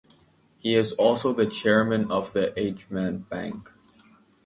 [0.57, 3.71] He is also the chairman of the Ajman Bank.